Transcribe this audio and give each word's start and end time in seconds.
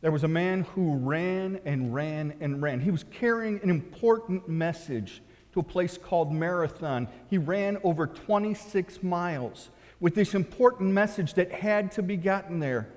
There 0.00 0.12
was 0.12 0.22
a 0.22 0.28
man 0.28 0.62
who 0.74 0.96
ran 0.96 1.60
and 1.64 1.92
ran 1.92 2.34
and 2.40 2.62
ran. 2.62 2.80
He 2.80 2.90
was 2.90 3.04
carrying 3.10 3.60
an 3.62 3.70
important 3.70 4.48
message 4.48 5.22
to 5.52 5.60
a 5.60 5.62
place 5.62 5.98
called 5.98 6.32
Marathon. 6.32 7.08
He 7.28 7.38
ran 7.38 7.78
over 7.82 8.06
26 8.06 9.02
miles 9.02 9.70
with 9.98 10.14
this 10.14 10.34
important 10.34 10.92
message 10.92 11.34
that 11.34 11.50
had 11.50 11.92
to 11.92 12.02
be 12.02 12.16
gotten 12.16 12.60
there. 12.60 12.88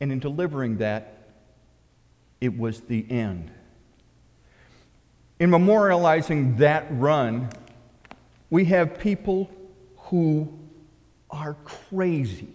And 0.00 0.10
in 0.10 0.18
delivering 0.18 0.78
that, 0.78 1.28
it 2.40 2.58
was 2.58 2.80
the 2.82 3.06
end. 3.08 3.52
In 5.38 5.50
memorializing 5.50 6.58
that 6.58 6.86
run, 6.90 7.50
we 8.50 8.64
have 8.66 8.98
people 8.98 9.50
who 9.96 10.52
are 11.30 11.54
crazy. 11.64 12.52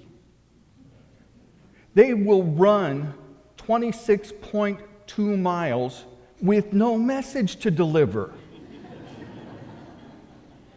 They 1.93 2.13
will 2.13 2.43
run 2.43 3.13
26.2 3.57 5.39
miles 5.39 6.05
with 6.41 6.73
no 6.73 6.97
message 6.97 7.57
to 7.57 7.71
deliver. 7.71 8.33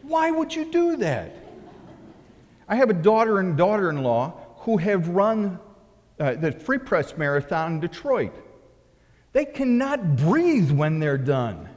Why 0.02 0.30
would 0.30 0.55
you 0.55 0.70
do 0.70 0.96
that? 0.96 1.36
I 2.69 2.77
have 2.77 2.91
a 2.91 2.95
daughter 2.95 3.38
and 3.38 3.56
daughter 3.56 3.91
in 3.91 4.02
law 4.02 4.34
who 4.59 4.77
have 4.77 5.09
run 5.09 5.59
uh, 6.19 6.34
the 6.34 6.52
Free 6.52 6.78
Press 6.78 7.16
Marathon 7.16 7.74
in 7.74 7.80
Detroit. 7.80 8.34
They 9.33 9.44
cannot 9.44 10.16
breathe 10.16 10.70
when 10.70 10.98
they're 10.98 11.19
done. 11.19 11.69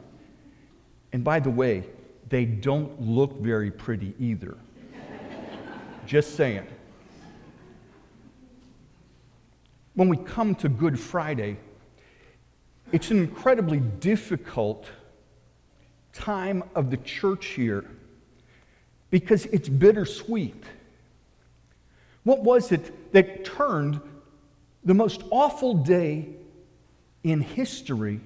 And 1.14 1.23
by 1.23 1.40
the 1.40 1.50
way, 1.50 1.86
they 2.30 2.45
don't 2.45 3.00
look 3.02 3.40
very 3.40 3.72
pretty 3.72 4.14
either. 4.20 4.58
Just 6.06 6.36
saying. 6.36 6.67
When 9.95 10.09
we 10.09 10.17
come 10.17 10.55
to 10.55 10.67
Good 10.67 10.99
Friday, 10.99 11.58
it's 12.91 13.12
an 13.12 13.17
incredibly 13.17 13.80
difficult 13.80 14.88
time 16.11 16.64
of 16.75 16.92
the 16.92 16.97
church 16.97 17.58
year 17.58 17.86
because 19.09 19.45
it's 19.47 19.70
bittersweet. 19.70 20.64
What 22.23 22.44
was 22.44 22.73
it 22.73 23.14
that 23.14 23.45
turned 23.45 24.02
the 24.83 24.94
most 24.94 25.23
awful 25.31 25.73
day 25.75 26.27
in 27.23 27.39
history 27.39 28.20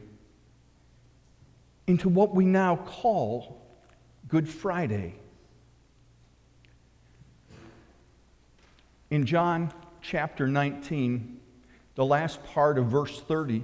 into 1.85 2.09
what 2.09 2.33
we 2.33 2.45
now 2.45 2.77
call 2.77 3.61
Good 4.27 4.49
Friday? 4.49 5.13
In 9.11 9.25
John 9.27 9.71
chapter 10.01 10.47
19, 10.47 11.38
the 11.99 12.05
last 12.05 12.41
part 12.45 12.77
of 12.77 12.85
verse 12.85 13.19
30, 13.19 13.61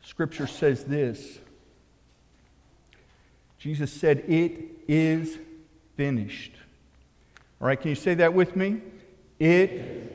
Scripture 0.00 0.46
says 0.46 0.84
this 0.84 1.38
Jesus 3.58 3.92
said, 3.92 4.24
It 4.26 4.70
is 4.88 5.36
finished. 5.98 6.52
All 7.60 7.66
right, 7.66 7.78
can 7.78 7.90
you 7.90 7.94
say 7.94 8.14
that 8.14 8.32
with 8.32 8.56
me? 8.56 8.80
It 9.38 9.68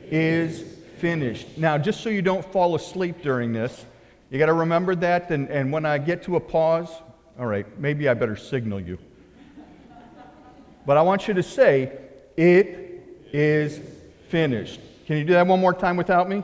is 0.09 0.63
finished. 0.97 1.59
Now, 1.59 1.77
just 1.77 2.01
so 2.01 2.09
you 2.09 2.23
don't 2.23 2.43
fall 2.51 2.73
asleep 2.73 3.21
during 3.21 3.53
this, 3.53 3.85
you 4.31 4.39
got 4.39 4.47
to 4.47 4.53
remember 4.53 4.95
that. 4.95 5.29
And, 5.29 5.51
and 5.51 5.71
when 5.71 5.85
I 5.85 5.99
get 5.99 6.23
to 6.23 6.37
a 6.37 6.39
pause, 6.39 6.89
all 7.37 7.45
right, 7.45 7.67
maybe 7.79 8.09
I 8.09 8.15
better 8.15 8.35
signal 8.35 8.79
you. 8.79 8.97
But 10.87 10.97
I 10.97 11.03
want 11.03 11.27
you 11.27 11.35
to 11.35 11.43
say, 11.43 11.99
It 12.35 13.27
is 13.31 13.79
finished. 14.29 14.79
Can 15.07 15.17
you 15.17 15.23
do 15.23 15.33
that 15.33 15.47
one 15.47 15.61
more 15.61 15.73
time 15.73 15.95
without 15.95 16.27
me? 16.27 16.43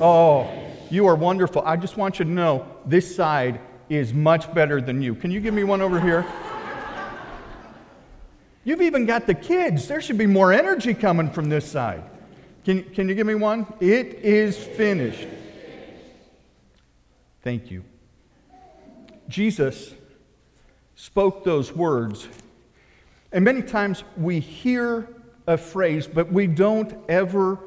Oh, 0.00 0.50
you 0.90 1.06
are 1.06 1.14
wonderful. 1.14 1.62
I 1.62 1.76
just 1.76 1.98
want 1.98 2.18
you 2.18 2.24
to 2.24 2.30
know 2.30 2.66
this 2.86 3.14
side 3.14 3.60
is 3.90 4.14
much 4.14 4.52
better 4.54 4.80
than 4.80 5.02
you. 5.02 5.14
Can 5.14 5.30
you 5.30 5.40
give 5.40 5.52
me 5.52 5.62
one 5.62 5.82
over 5.82 6.00
here? 6.00 6.24
You've 8.64 8.80
even 8.80 9.04
got 9.04 9.26
the 9.26 9.34
kids. 9.34 9.86
There 9.88 10.00
should 10.00 10.16
be 10.16 10.26
more 10.26 10.54
energy 10.54 10.94
coming 10.94 11.30
from 11.30 11.50
this 11.50 11.70
side. 11.70 12.02
Can, 12.64 12.82
can 12.82 13.10
you 13.10 13.14
give 13.14 13.26
me 13.26 13.34
one? 13.34 13.66
It 13.78 14.14
is 14.22 14.56
finished. 14.56 15.28
Thank 17.42 17.70
you. 17.70 17.84
Jesus 19.28 19.92
spoke 20.94 21.44
those 21.44 21.72
words. 21.72 22.26
And 23.32 23.44
many 23.44 23.60
times 23.60 24.02
we 24.16 24.40
hear 24.40 25.06
a 25.46 25.56
phrase, 25.56 26.06
but 26.06 26.32
we 26.32 26.46
don't 26.46 26.94
ever 27.08 27.58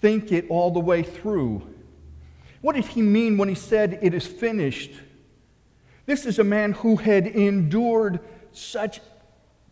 think 0.00 0.32
it 0.32 0.46
all 0.48 0.70
the 0.70 0.80
way 0.80 1.02
through. 1.02 1.62
What 2.60 2.76
did 2.76 2.86
he 2.86 3.02
mean 3.02 3.38
when 3.38 3.48
he 3.48 3.54
said, 3.54 3.98
It 4.02 4.14
is 4.14 4.26
finished? 4.26 4.92
This 6.06 6.26
is 6.26 6.38
a 6.38 6.44
man 6.44 6.72
who 6.72 6.96
had 6.96 7.26
endured 7.26 8.20
such 8.52 9.00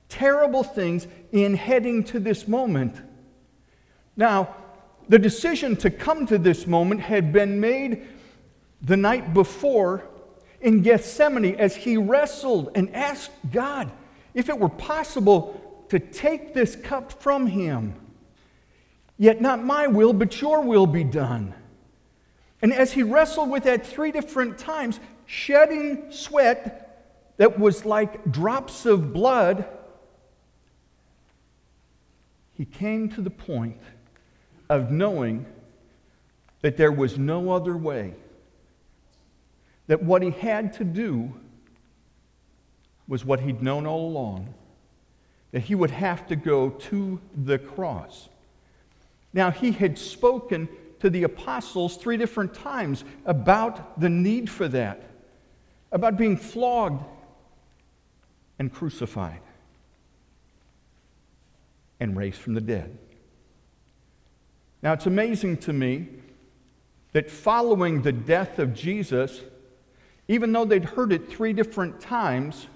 terrible 0.09 0.62
things 0.62 1.06
in 1.32 1.54
heading 1.54 2.04
to 2.04 2.21
this 2.21 2.49
moment. 2.49 2.97
Now, 4.16 4.55
the 5.09 5.19
decision 5.19 5.76
to 5.76 5.91
come 5.91 6.26
to 6.26 6.38
this 6.38 6.66
moment 6.66 7.00
had 7.00 7.32
been 7.32 7.60
made 7.60 8.06
the 8.82 8.97
night 8.97 9.34
before 9.34 10.05
in 10.60 10.82
Gethsemane 10.82 11.56
as 11.56 11.76
he 11.76 11.97
wrestled 11.97 12.70
and 12.75 12.94
asked 12.94 13.31
God 13.50 13.91
if 14.34 14.49
it 14.49 14.59
were 14.59 14.69
possible 14.69 15.68
to 15.88 15.99
take 15.99 16.54
this 16.54 16.76
cup 16.76 17.22
from 17.22 17.47
him. 17.47 17.94
Yet 19.16 19.41
not 19.41 19.65
my 19.65 19.87
will, 19.87 20.12
but 20.12 20.41
your 20.41 20.62
will 20.62 20.87
be 20.87 21.04
done. 21.04 21.54
And 22.62 22.72
as 22.72 22.93
he 22.93 23.03
wrestled 23.03 23.50
with 23.50 23.65
that 23.65 23.87
three 23.87 24.12
different 24.12 24.59
times, 24.59 25.00
shedding 25.26 26.10
sweat 26.10 26.84
that 27.37 27.59
was 27.59 27.84
like 27.84 28.31
drops 28.31 28.87
of 28.87 29.12
blood, 29.12 29.66
he 32.55 32.65
came 32.65 33.09
to 33.10 33.20
the 33.20 33.31
point 33.31 33.81
of 34.69 34.91
knowing 34.91 35.47
that 36.62 36.76
there 36.76 36.91
was 36.91 37.16
no 37.16 37.50
other 37.50 37.76
way, 37.76 38.15
that 39.87 40.03
what 40.03 40.22
he 40.22 40.31
had 40.31 40.72
to 40.75 40.84
do 40.84 41.32
was 43.06 43.25
what 43.25 43.41
he'd 43.41 43.62
known 43.62 43.87
all 43.87 44.09
along, 44.09 44.53
that 45.53 45.60
he 45.60 45.75
would 45.75 45.91
have 45.91 46.26
to 46.28 46.36
go 46.36 46.70
to 46.70 47.20
the 47.34 47.59
cross. 47.59 48.28
Now, 49.32 49.50
he 49.50 49.72
had 49.72 49.98
spoken 49.98 50.69
to 51.00 51.10
the 51.10 51.22
apostles 51.22 51.97
three 51.97 52.16
different 52.16 52.54
times 52.54 53.04
about 53.25 54.00
the 54.00 54.08
need 54.08 54.50
for 54.50 54.69
that, 54.69 55.03
about 55.92 56.16
being 56.16 56.37
flogged 56.37 57.04
and 58.58 58.72
crucified 58.72 59.41
and 62.00 62.16
raised 62.16 62.38
from 62.38 62.54
the 62.54 62.60
dead. 62.60 62.97
Now, 64.82 64.92
it's 64.92 65.06
amazing 65.06 65.58
to 65.58 65.72
me 65.72 66.08
that 67.12 67.31
following 67.31 68.03
the 68.03 68.12
death 68.12 68.58
of 68.58 68.75
Jesus, 68.75 69.41
even 70.28 70.53
though 70.53 70.64
they'd 70.64 70.84
heard 70.84 71.12
it 71.12 71.28
three 71.28 71.53
different 71.53 72.00
times, 72.00 72.66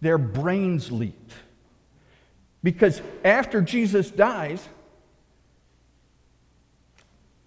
their 0.00 0.18
brains 0.18 0.92
leaked. 0.92 1.32
Because 2.64 3.02
after 3.22 3.60
Jesus 3.60 4.10
dies, 4.10 4.66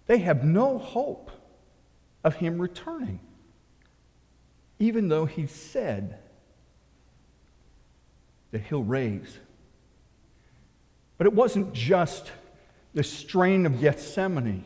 they 0.06 0.18
have 0.18 0.44
no 0.44 0.78
hope 0.78 1.32
of 2.22 2.36
him 2.36 2.62
returning, 2.62 3.18
even 4.78 5.08
though 5.08 5.26
he 5.26 5.48
said 5.48 6.18
that 8.52 8.62
he'll 8.62 8.84
raise. 8.84 9.38
But 11.18 11.26
it 11.26 11.32
wasn't 11.32 11.74
just 11.74 12.30
the 12.94 13.02
strain 13.02 13.66
of 13.66 13.80
Gethsemane, 13.80 14.64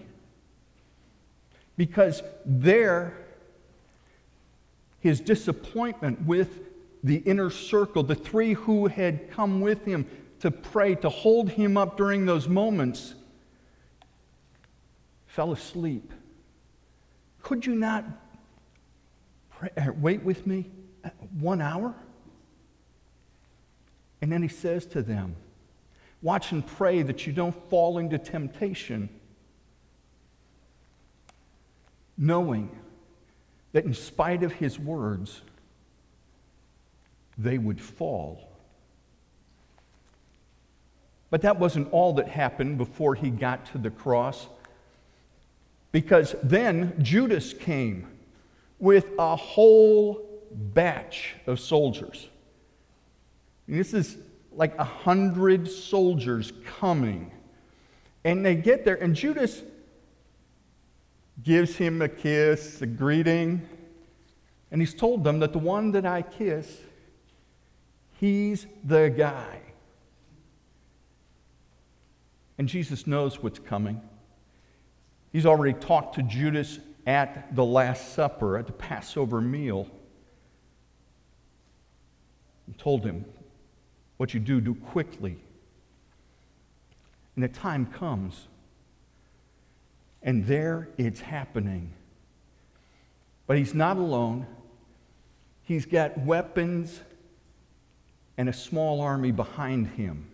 because 1.78 2.22
there, 2.44 3.16
his 5.00 5.18
disappointment 5.18 6.26
with 6.26 6.60
the 7.02 7.16
inner 7.16 7.48
circle, 7.48 8.02
the 8.02 8.14
three 8.14 8.52
who 8.52 8.86
had 8.86 9.30
come 9.30 9.62
with 9.62 9.84
him 9.86 10.06
to 10.42 10.50
pray, 10.50 10.96
to 10.96 11.08
hold 11.08 11.48
him 11.50 11.76
up 11.76 11.96
during 11.96 12.26
those 12.26 12.48
moments, 12.48 13.14
fell 15.24 15.52
asleep. 15.52 16.12
Could 17.42 17.64
you 17.64 17.76
not 17.76 18.04
pray, 19.50 19.70
uh, 19.76 19.92
wait 19.92 20.24
with 20.24 20.44
me 20.44 20.68
one 21.38 21.60
hour? 21.60 21.94
And 24.20 24.32
then 24.32 24.42
he 24.42 24.48
says 24.48 24.84
to 24.86 25.02
them, 25.02 25.36
Watch 26.22 26.50
and 26.50 26.66
pray 26.66 27.02
that 27.02 27.24
you 27.24 27.32
don't 27.32 27.54
fall 27.70 27.98
into 27.98 28.18
temptation, 28.18 29.08
knowing 32.18 32.68
that 33.70 33.84
in 33.84 33.94
spite 33.94 34.42
of 34.42 34.50
his 34.50 34.76
words, 34.76 35.40
they 37.38 37.58
would 37.58 37.80
fall. 37.80 38.51
But 41.32 41.40
that 41.40 41.58
wasn't 41.58 41.90
all 41.92 42.12
that 42.14 42.28
happened 42.28 42.76
before 42.76 43.14
he 43.14 43.30
got 43.30 43.64
to 43.72 43.78
the 43.78 43.88
cross. 43.88 44.48
Because 45.90 46.36
then 46.42 46.94
Judas 47.02 47.54
came 47.54 48.06
with 48.78 49.06
a 49.18 49.34
whole 49.34 50.28
batch 50.52 51.36
of 51.46 51.58
soldiers. 51.58 52.28
And 53.66 53.78
this 53.78 53.94
is 53.94 54.18
like 54.52 54.76
a 54.78 54.84
hundred 54.84 55.70
soldiers 55.70 56.52
coming. 56.66 57.32
And 58.24 58.44
they 58.44 58.54
get 58.54 58.84
there, 58.84 59.02
and 59.02 59.16
Judas 59.16 59.62
gives 61.42 61.76
him 61.76 62.02
a 62.02 62.10
kiss, 62.10 62.82
a 62.82 62.86
greeting, 62.86 63.66
and 64.70 64.82
he's 64.82 64.92
told 64.92 65.24
them 65.24 65.38
that 65.38 65.54
the 65.54 65.58
one 65.58 65.92
that 65.92 66.04
I 66.04 66.20
kiss, 66.20 66.78
he's 68.20 68.66
the 68.84 69.08
guy. 69.08 69.71
And 72.58 72.68
Jesus 72.68 73.06
knows 73.06 73.42
what's 73.42 73.58
coming. 73.58 74.00
He's 75.32 75.46
already 75.46 75.72
talked 75.72 76.16
to 76.16 76.22
Judas 76.22 76.78
at 77.06 77.54
the 77.56 77.64
Last 77.64 78.14
Supper, 78.14 78.58
at 78.58 78.66
the 78.66 78.72
Passover 78.72 79.40
meal, 79.40 79.88
and 82.66 82.78
told 82.78 83.04
him, 83.04 83.24
What 84.18 84.34
you 84.34 84.40
do, 84.40 84.60
do 84.60 84.74
quickly. 84.74 85.38
And 87.34 87.42
the 87.42 87.48
time 87.48 87.86
comes, 87.86 88.46
and 90.22 90.46
there 90.46 90.90
it's 90.98 91.20
happening. 91.20 91.92
But 93.46 93.56
he's 93.56 93.74
not 93.74 93.96
alone. 93.96 94.46
He's 95.62 95.86
got 95.86 96.18
weapons 96.18 97.00
and 98.36 98.48
a 98.48 98.52
small 98.52 99.00
army 99.00 99.32
behind 99.32 99.88
him 99.88 100.26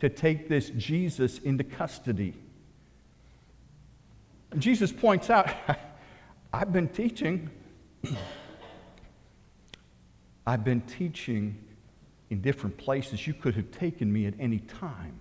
to 0.00 0.08
take 0.08 0.48
this 0.48 0.70
Jesus 0.70 1.38
into 1.38 1.64
custody. 1.64 2.34
And 4.50 4.60
Jesus 4.62 4.92
points 4.92 5.30
out, 5.30 5.48
I've 6.52 6.72
been 6.72 6.88
teaching. 6.88 7.50
I've 10.46 10.64
been 10.64 10.80
teaching 10.82 11.62
in 12.30 12.40
different 12.40 12.76
places. 12.78 13.26
You 13.26 13.34
could 13.34 13.54
have 13.54 13.70
taken 13.70 14.12
me 14.12 14.26
at 14.26 14.34
any 14.38 14.60
time. 14.60 15.20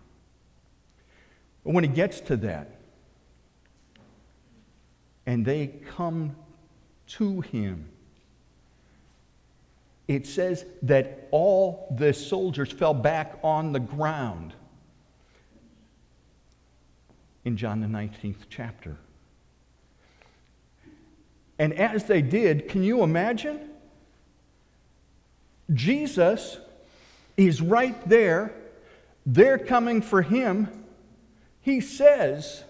But 1.64 1.74
when 1.74 1.84
he 1.84 1.90
gets 1.90 2.22
to 2.22 2.38
that, 2.38 2.80
and 5.26 5.46
they 5.46 5.68
come 5.90 6.36
to 7.08 7.42
him, 7.42 7.90
it 10.08 10.26
says 10.26 10.66
that 10.84 11.28
all 11.32 11.94
the 11.98 12.14
soldiers 12.14 12.72
fell 12.72 12.94
back 12.94 13.38
on 13.44 13.74
the 13.74 13.80
ground 13.80 14.54
in 17.48 17.56
John 17.56 17.80
the 17.80 17.88
19th 17.88 18.50
chapter. 18.50 18.98
And 21.58 21.74
as 21.74 22.04
they 22.04 22.22
did, 22.22 22.68
can 22.68 22.84
you 22.84 23.04
imagine? 23.04 23.70
Jesus 25.74 26.58
is 27.38 27.62
right 27.62 27.98
there. 28.08 28.54
They're 29.26 29.58
coming 29.58 30.02
for 30.02 30.22
him. 30.22 30.84
He 31.62 31.80
says, 31.80 32.66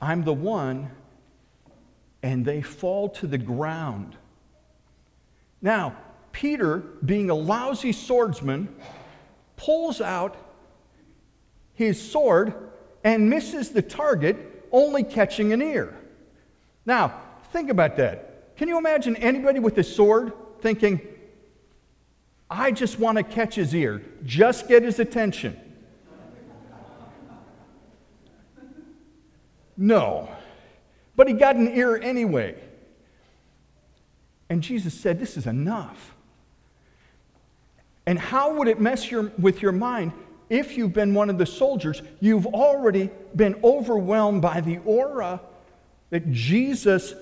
I'm 0.00 0.24
the 0.24 0.32
one. 0.32 0.90
And 2.22 2.42
they 2.42 2.62
fall 2.62 3.10
to 3.10 3.26
the 3.26 3.38
ground. 3.38 4.16
Now, 5.60 5.94
Peter, 6.32 6.78
being 7.04 7.28
a 7.28 7.34
lousy 7.34 7.92
swordsman, 7.92 8.74
pulls 9.56 10.00
out 10.00 10.38
his 11.74 12.00
sword 12.00 12.65
and 13.06 13.30
misses 13.30 13.70
the 13.70 13.80
target, 13.80 14.66
only 14.72 15.04
catching 15.04 15.52
an 15.52 15.62
ear. 15.62 15.96
Now, 16.84 17.22
think 17.52 17.70
about 17.70 17.96
that. 17.98 18.56
Can 18.56 18.66
you 18.66 18.78
imagine 18.78 19.14
anybody 19.16 19.60
with 19.60 19.78
a 19.78 19.84
sword 19.84 20.32
thinking, 20.60 21.00
I 22.50 22.72
just 22.72 22.98
want 22.98 23.16
to 23.16 23.22
catch 23.22 23.54
his 23.54 23.72
ear, 23.76 24.02
just 24.24 24.66
get 24.66 24.82
his 24.82 24.98
attention? 24.98 25.56
No. 29.76 30.28
But 31.14 31.28
he 31.28 31.34
got 31.34 31.54
an 31.54 31.76
ear 31.76 31.96
anyway. 31.96 32.56
And 34.48 34.62
Jesus 34.62 34.92
said, 34.94 35.20
This 35.20 35.36
is 35.36 35.46
enough. 35.46 36.12
And 38.04 38.18
how 38.18 38.54
would 38.54 38.66
it 38.66 38.80
mess 38.80 39.12
your, 39.12 39.30
with 39.38 39.62
your 39.62 39.72
mind 39.72 40.12
if 40.48 40.76
you've 40.76 40.92
been 40.92 41.14
one 41.14 41.30
of 41.30 41.38
the 41.38 41.46
soldiers? 41.46 42.02
You've 42.20 42.46
already 42.46 43.10
been 43.34 43.58
overwhelmed 43.64 44.42
by 44.42 44.60
the 44.60 44.78
aura 44.84 45.40
that 46.10 46.30
Jesus 46.30 47.14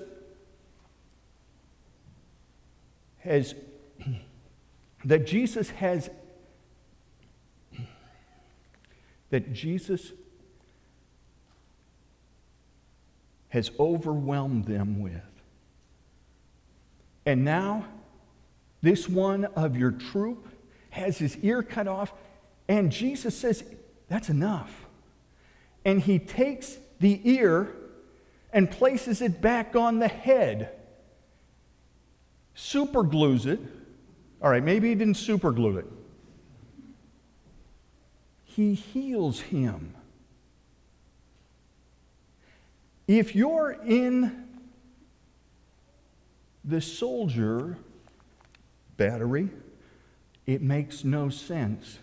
has 3.20 3.54
that 5.04 5.26
Jesus 5.26 5.70
has 5.70 6.10
that 9.30 9.52
Jesus 9.52 10.12
has 13.54 13.70
overwhelmed 13.78 14.64
them 14.64 15.00
with. 15.00 15.12
And 17.24 17.44
now, 17.44 17.84
this 18.82 19.08
one 19.08 19.44
of 19.44 19.76
your 19.76 19.92
troop 19.92 20.48
has 20.90 21.18
his 21.18 21.36
ear 21.38 21.62
cut 21.62 21.86
off, 21.86 22.12
and 22.69 22.90
Jesus 22.90 23.37
says, 23.37 23.64
That's 24.08 24.28
enough. 24.28 24.87
And 25.84 26.00
he 26.00 26.19
takes 26.19 26.78
the 27.00 27.20
ear 27.25 27.75
and 28.52 28.70
places 28.70 29.20
it 29.20 29.40
back 29.40 29.76
on 29.76 29.99
the 29.99 30.08
head, 30.08 30.70
superglues 32.56 33.46
it. 33.46 33.61
All 34.40 34.50
right, 34.50 34.62
maybe 34.62 34.88
he 34.88 34.94
didn't 34.94 35.14
superglue 35.16 35.78
it. 35.78 35.87
He 38.44 38.75
heals 38.75 39.40
him. 39.40 39.94
If 43.06 43.34
you're 43.34 43.72
in 43.84 44.46
the 46.64 46.81
soldier 46.81 47.76
battery, 48.96 49.50
it 50.46 50.62
makes 50.62 51.05
no 51.05 51.28
sense. 51.28 51.99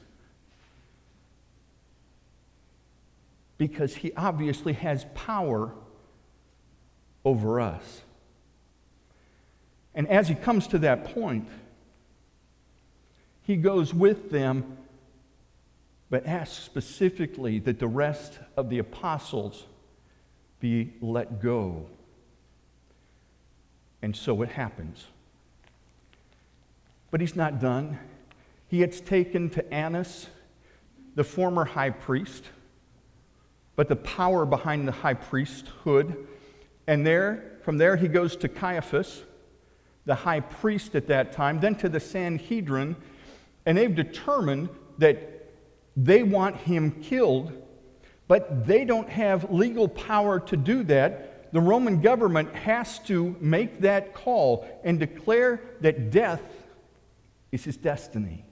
Because 3.61 3.93
he 3.93 4.11
obviously 4.17 4.73
has 4.73 5.05
power 5.13 5.71
over 7.23 7.61
us. 7.61 8.01
And 9.93 10.07
as 10.07 10.27
he 10.27 10.33
comes 10.33 10.65
to 10.69 10.79
that 10.79 11.13
point, 11.13 11.47
he 13.43 13.55
goes 13.57 13.93
with 13.93 14.31
them, 14.31 14.77
but 16.09 16.25
asks 16.25 16.57
specifically 16.57 17.59
that 17.59 17.77
the 17.77 17.87
rest 17.87 18.39
of 18.57 18.71
the 18.71 18.79
apostles 18.79 19.67
be 20.59 20.93
let 20.99 21.39
go. 21.39 21.85
And 24.01 24.15
so 24.15 24.41
it 24.41 24.49
happens. 24.49 25.05
But 27.11 27.21
he's 27.21 27.35
not 27.35 27.59
done. 27.59 27.99
He 28.69 28.79
gets 28.79 28.99
taken 28.99 29.51
to 29.51 29.71
Annas, 29.71 30.25
the 31.13 31.23
former 31.23 31.65
high 31.65 31.91
priest, 31.91 32.45
but 33.81 33.87
the 33.87 33.95
power 33.95 34.45
behind 34.45 34.87
the 34.87 34.91
high 34.91 35.15
priesthood. 35.15 36.27
And 36.85 37.03
there, 37.03 37.57
from 37.63 37.79
there, 37.79 37.95
he 37.95 38.07
goes 38.07 38.35
to 38.35 38.47
Caiaphas, 38.47 39.23
the 40.05 40.13
high 40.13 40.41
priest 40.41 40.93
at 40.93 41.07
that 41.07 41.31
time, 41.31 41.59
then 41.59 41.73
to 41.77 41.89
the 41.89 41.99
Sanhedrin, 41.99 42.95
and 43.65 43.75
they've 43.75 43.95
determined 43.95 44.69
that 44.99 45.49
they 45.97 46.21
want 46.21 46.57
him 46.57 46.91
killed 47.01 47.53
but 48.27 48.67
they 48.67 48.85
don't 48.85 49.09
have 49.09 49.51
legal 49.51 49.87
power 49.87 50.39
to 50.39 50.55
do 50.55 50.83
that. 50.83 51.51
The 51.51 51.59
Roman 51.59 52.01
government 52.01 52.53
has 52.53 52.99
to 52.99 53.35
make 53.39 53.79
that 53.79 54.13
call 54.13 54.65
and 54.83 54.99
declare 54.99 55.59
that 55.81 56.11
death 56.11 56.43
is 57.51 57.65
his 57.65 57.77
destiny. 57.77 58.45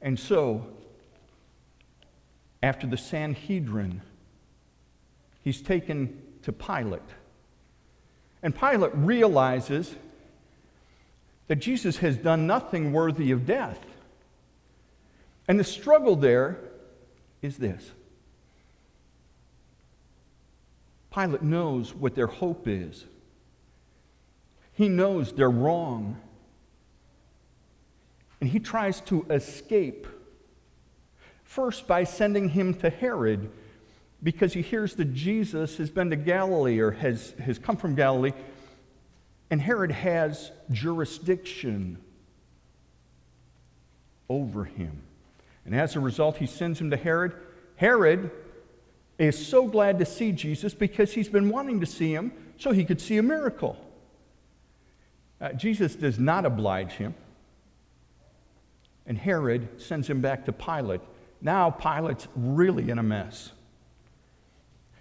And 0.00 0.16
so, 0.16 0.68
after 2.62 2.86
the 2.86 2.96
Sanhedrin, 2.96 4.00
he's 5.42 5.60
taken 5.60 6.22
to 6.42 6.52
Pilate. 6.52 7.02
And 8.42 8.54
Pilate 8.54 8.92
realizes 8.94 9.94
that 11.48 11.56
Jesus 11.56 11.98
has 11.98 12.16
done 12.16 12.46
nothing 12.46 12.92
worthy 12.92 13.30
of 13.32 13.46
death. 13.46 13.78
And 15.48 15.58
the 15.58 15.64
struggle 15.64 16.16
there 16.16 16.58
is 17.40 17.56
this 17.58 17.90
Pilate 21.12 21.42
knows 21.42 21.94
what 21.94 22.14
their 22.14 22.26
hope 22.26 22.66
is, 22.66 23.04
he 24.72 24.88
knows 24.88 25.32
they're 25.32 25.50
wrong. 25.50 26.20
And 28.40 28.50
he 28.50 28.58
tries 28.58 29.00
to 29.02 29.24
escape 29.30 30.04
First, 31.52 31.86
by 31.86 32.04
sending 32.04 32.48
him 32.48 32.72
to 32.76 32.88
Herod, 32.88 33.50
because 34.22 34.54
he 34.54 34.62
hears 34.62 34.94
that 34.94 35.12
Jesus 35.12 35.76
has 35.76 35.90
been 35.90 36.08
to 36.08 36.16
Galilee 36.16 36.78
or 36.78 36.92
has, 36.92 37.32
has 37.32 37.58
come 37.58 37.76
from 37.76 37.94
Galilee, 37.94 38.32
and 39.50 39.60
Herod 39.60 39.90
has 39.90 40.50
jurisdiction 40.70 41.98
over 44.30 44.64
him. 44.64 45.02
And 45.66 45.74
as 45.74 45.94
a 45.94 46.00
result, 46.00 46.38
he 46.38 46.46
sends 46.46 46.80
him 46.80 46.88
to 46.88 46.96
Herod. 46.96 47.34
Herod 47.76 48.30
is 49.18 49.46
so 49.46 49.66
glad 49.66 49.98
to 49.98 50.06
see 50.06 50.32
Jesus 50.32 50.72
because 50.72 51.12
he's 51.12 51.28
been 51.28 51.50
wanting 51.50 51.80
to 51.80 51.86
see 51.86 52.14
him 52.14 52.32
so 52.56 52.72
he 52.72 52.86
could 52.86 52.98
see 52.98 53.18
a 53.18 53.22
miracle. 53.22 53.76
Uh, 55.38 55.52
Jesus 55.52 55.96
does 55.96 56.18
not 56.18 56.46
oblige 56.46 56.92
him. 56.92 57.14
And 59.06 59.18
Herod 59.18 59.82
sends 59.82 60.08
him 60.08 60.22
back 60.22 60.46
to 60.46 60.52
Pilate. 60.52 61.02
Now 61.42 61.70
Pilate's 61.70 62.28
really 62.36 62.88
in 62.88 62.98
a 62.98 63.02
mess 63.02 63.50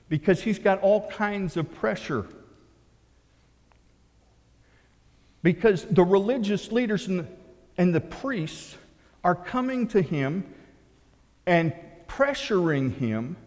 because 0.10 0.41
he's 0.41 0.60
got 0.60 0.81
all 0.81 1.10
kinds 1.10 1.55
of 1.55 1.71
pressure. 1.75 2.25
Because 5.43 5.86
the 5.86 6.03
religious 6.03 6.71
leaders 6.71 7.07
and 7.07 7.19
the, 7.19 7.27
and 7.77 7.95
the 7.95 8.01
priests 8.01 8.77
are 9.24 9.36
coming 9.36 9.88
to 9.89 10.01
him 10.01 10.43
and 11.45 11.74
pressuring 12.07 12.93
him, 12.98 13.38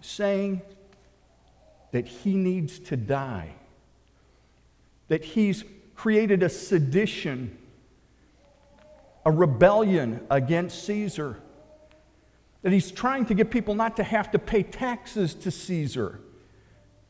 saying 0.00 0.60
that 1.92 2.06
he 2.06 2.34
needs 2.34 2.78
to 2.80 2.96
die, 2.96 3.54
that 5.08 5.24
he's 5.24 5.64
created 5.94 6.42
a 6.42 6.48
sedition, 6.48 7.56
a 9.24 9.30
rebellion 9.30 10.24
against 10.30 10.84
Caesar, 10.84 11.36
that 12.62 12.72
he's 12.72 12.90
trying 12.90 13.26
to 13.26 13.34
get 13.34 13.50
people 13.50 13.74
not 13.74 13.96
to 13.96 14.02
have 14.02 14.30
to 14.32 14.38
pay 14.38 14.62
taxes 14.62 15.34
to 15.34 15.50
Caesar. 15.50 16.20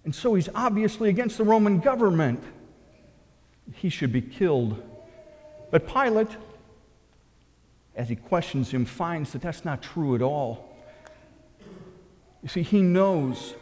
And 0.04 0.14
so 0.14 0.34
he's 0.34 0.48
obviously 0.54 1.08
against 1.08 1.38
the 1.38 1.44
Roman 1.44 1.80
government. 1.80 2.42
He 3.72 3.88
should 3.88 4.12
be 4.12 4.20
killed. 4.20 4.82
But 5.70 5.88
Pilate 5.88 6.28
as 7.96 8.08
he 8.08 8.16
questions 8.16 8.70
him, 8.70 8.84
finds 8.84 9.32
that 9.32 9.42
that's 9.42 9.64
not 9.64 9.82
true 9.82 10.14
at 10.14 10.22
all. 10.22 10.76
You 12.42 12.48
see, 12.48 12.62
he 12.62 12.82
knows 12.82 13.54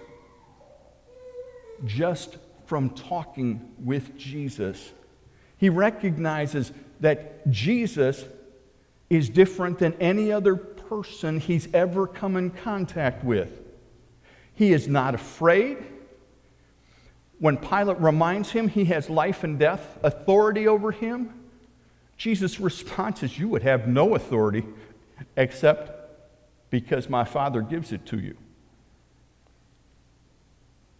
just 1.84 2.38
from 2.66 2.90
talking 2.90 3.74
with 3.78 4.16
Jesus, 4.16 4.92
he 5.58 5.68
recognizes 5.68 6.72
that 7.00 7.48
Jesus 7.50 8.24
is 9.16 9.28
different 9.28 9.78
than 9.78 9.92
any 10.00 10.32
other 10.32 10.56
person 10.56 11.38
he's 11.38 11.68
ever 11.74 12.06
come 12.06 12.36
in 12.36 12.50
contact 12.50 13.22
with. 13.22 13.60
He 14.54 14.72
is 14.72 14.88
not 14.88 15.14
afraid. 15.14 15.76
When 17.38 17.58
Pilate 17.58 18.00
reminds 18.00 18.52
him 18.52 18.68
he 18.68 18.86
has 18.86 19.10
life 19.10 19.44
and 19.44 19.58
death 19.58 19.98
authority 20.02 20.66
over 20.66 20.92
him, 20.92 21.34
Jesus' 22.16 22.58
response 22.58 23.22
is, 23.22 23.38
You 23.38 23.48
would 23.48 23.62
have 23.62 23.86
no 23.86 24.14
authority 24.14 24.64
except 25.36 25.90
because 26.70 27.10
my 27.10 27.24
Father 27.24 27.60
gives 27.60 27.92
it 27.92 28.06
to 28.06 28.18
you. 28.18 28.36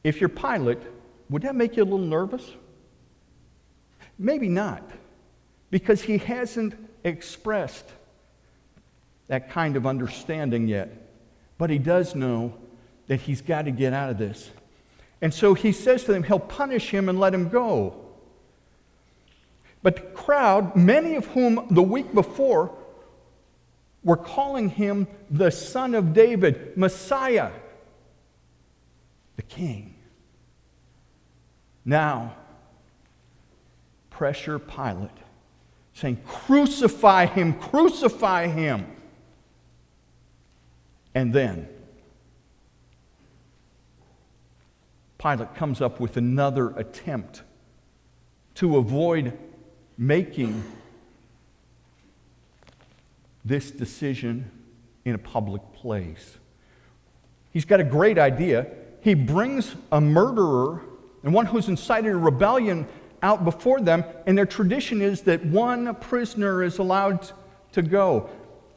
If 0.04 0.20
you're 0.20 0.28
Pilate, 0.28 0.82
would 1.30 1.42
that 1.42 1.54
make 1.54 1.76
you 1.76 1.82
a 1.82 1.84
little 1.84 1.98
nervous? 1.98 2.50
Maybe 4.18 4.48
not, 4.48 4.82
because 5.70 6.02
he 6.02 6.18
hasn't 6.18 6.74
expressed 7.04 7.88
that 9.28 9.50
kind 9.50 9.76
of 9.76 9.86
understanding 9.86 10.68
yet. 10.68 10.90
But 11.58 11.70
he 11.70 11.78
does 11.78 12.14
know 12.14 12.54
that 13.06 13.20
he's 13.20 13.40
got 13.40 13.66
to 13.66 13.70
get 13.70 13.92
out 13.92 14.10
of 14.10 14.18
this. 14.18 14.50
And 15.20 15.32
so 15.32 15.54
he 15.54 15.72
says 15.72 16.04
to 16.04 16.12
them, 16.12 16.22
He'll 16.24 16.38
punish 16.38 16.90
him 16.90 17.08
and 17.08 17.18
let 17.20 17.32
him 17.32 17.48
go. 17.48 17.96
But 19.82 19.96
the 19.96 20.02
crowd, 20.02 20.76
many 20.76 21.14
of 21.16 21.26
whom 21.26 21.66
the 21.70 21.82
week 21.82 22.12
before 22.14 22.76
were 24.04 24.16
calling 24.16 24.68
him 24.68 25.06
the 25.30 25.50
Son 25.50 25.94
of 25.94 26.12
David, 26.12 26.76
Messiah, 26.76 27.50
the 29.36 29.42
King. 29.42 29.94
Now, 31.84 32.36
pressure 34.10 34.58
Pilate, 34.58 35.10
saying, 35.94 36.18
Crucify 36.26 37.26
him, 37.26 37.54
crucify 37.54 38.46
him. 38.46 38.86
And 41.14 41.32
then, 41.32 41.68
Pilate 45.18 45.54
comes 45.54 45.80
up 45.80 46.00
with 46.00 46.16
another 46.16 46.70
attempt 46.70 47.42
to 48.56 48.76
avoid 48.76 49.38
making 49.96 50.62
this 53.44 53.70
decision 53.70 54.50
in 55.04 55.14
a 55.14 55.18
public 55.18 55.62
place. 55.74 56.38
He's 57.52 57.64
got 57.64 57.80
a 57.80 57.84
great 57.84 58.18
idea. 58.18 58.66
He 59.00 59.14
brings 59.14 59.74
a 59.90 60.00
murderer 60.00 60.82
and 61.22 61.32
one 61.32 61.46
who's 61.46 61.68
incited 61.68 62.12
a 62.12 62.16
rebellion 62.16 62.86
out 63.22 63.44
before 63.44 63.80
them, 63.80 64.04
and 64.26 64.36
their 64.36 64.46
tradition 64.46 65.00
is 65.00 65.22
that 65.22 65.44
one 65.44 65.94
prisoner 65.96 66.62
is 66.62 66.78
allowed 66.78 67.30
to 67.72 67.82
go. 67.82 68.28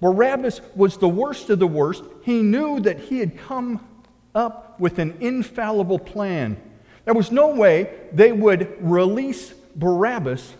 Barabbas 0.01 0.61
was 0.75 0.97
the 0.97 1.07
worst 1.07 1.49
of 1.49 1.59
the 1.59 1.67
worst. 1.67 2.03
He 2.23 2.41
knew 2.41 2.79
that 2.81 2.99
he 2.99 3.19
had 3.19 3.37
come 3.37 3.85
up 4.33 4.79
with 4.79 4.99
an 4.99 5.17
infallible 5.21 5.99
plan. 5.99 6.57
There 7.05 7.13
was 7.13 7.31
no 7.31 7.49
way 7.49 7.95
they 8.11 8.31
would 8.31 8.77
release 8.81 9.53
Barabbas 9.75 10.53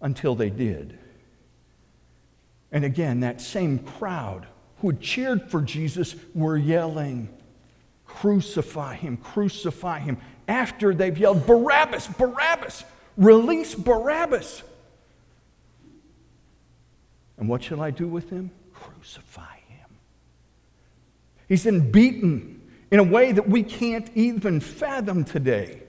until 0.00 0.34
they 0.34 0.50
did. 0.50 0.98
And 2.72 2.84
again, 2.84 3.20
that 3.20 3.40
same 3.40 3.78
crowd 3.78 4.46
who 4.80 4.90
had 4.90 5.00
cheered 5.00 5.50
for 5.50 5.60
Jesus 5.60 6.14
were 6.34 6.56
yelling, 6.56 7.28
Crucify 8.04 8.94
him, 8.94 9.16
crucify 9.18 10.00
him. 10.00 10.18
After 10.48 10.94
they've 10.94 11.16
yelled, 11.16 11.46
Barabbas, 11.46 12.08
Barabbas, 12.08 12.84
release 13.16 13.74
Barabbas. 13.74 14.62
And 17.38 17.48
what 17.48 17.62
shall 17.62 17.80
I 17.80 17.90
do 17.90 18.06
with 18.06 18.30
him? 18.30 18.50
Crucify 18.72 19.56
him. 19.68 19.88
He's 21.48 21.64
been 21.64 21.90
beaten 21.90 22.60
in 22.90 22.98
a 22.98 23.04
way 23.04 23.32
that 23.32 23.48
we 23.48 23.62
can't 23.62 24.10
even 24.14 24.60
fathom 24.60 25.24
today 25.24 25.82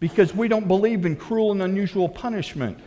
because 0.00 0.34
we 0.34 0.48
don't 0.48 0.66
believe 0.66 1.06
in 1.06 1.14
cruel 1.16 1.52
and 1.52 1.62
unusual 1.62 2.08
punishment. 2.08 2.78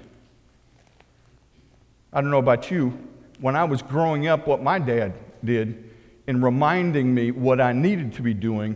I 2.12 2.22
don't 2.22 2.32
know 2.32 2.40
about 2.40 2.72
you, 2.72 2.98
when 3.40 3.56
I 3.56 3.64
was 3.66 3.82
growing 3.82 4.28
up, 4.28 4.48
what 4.48 4.62
my 4.62 4.80
dad 4.80 5.14
did 5.44 5.92
in 6.28 6.42
reminding 6.42 7.14
me 7.14 7.32
what 7.32 7.62
I 7.62 7.74
needed 7.74 8.14
to 8.14 8.22
be 8.22 8.34
doing, 8.34 8.76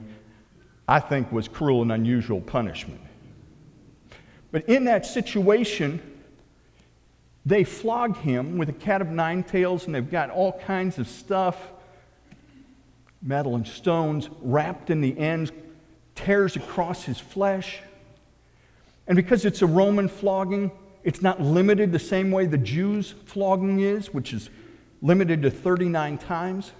I 0.87 0.99
think 0.99 1.31
was 1.31 1.47
cruel 1.47 1.81
and 1.81 1.91
unusual 1.91 2.41
punishment. 2.41 3.01
But 4.51 4.67
in 4.67 4.85
that 4.85 5.05
situation, 5.05 6.01
they 7.49 7.63
flog 7.63 8.15
him 8.17 8.59
with 8.59 8.69
a 8.69 8.73
cat 8.73 9.01
of 9.01 9.09
nine 9.09 9.43
tails, 9.43 9.87
and 9.87 9.95
they've 9.95 10.09
got 10.09 10.29
all 10.29 10.59
kinds 10.59 10.99
of 10.99 11.07
stuff 11.07 11.57
metal 13.21 13.55
and 13.55 13.67
stones 13.67 14.29
wrapped 14.41 14.91
in 14.91 15.01
the 15.01 15.17
ends, 15.17 15.51
tears 16.13 16.55
across 16.55 17.03
his 17.03 17.19
flesh. 17.19 17.79
And 19.07 19.15
because 19.15 19.45
it's 19.45 19.63
a 19.63 19.67
Roman 19.67 20.07
flogging, 20.07 20.71
it's 21.03 21.23
not 21.23 21.41
limited 21.41 21.91
the 21.91 21.99
same 21.99 22.29
way 22.29 22.45
the 22.45 22.57
Jews' 22.57 23.15
flogging 23.25 23.79
is, 23.79 24.13
which 24.13 24.31
is 24.31 24.49
limited 25.01 25.41
to 25.41 25.49
39 25.49 26.19
times. 26.19 26.71